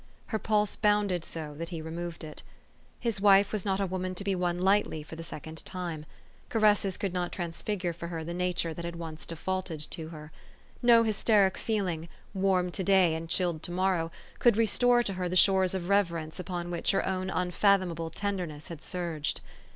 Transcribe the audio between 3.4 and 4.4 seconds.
was not a woman to be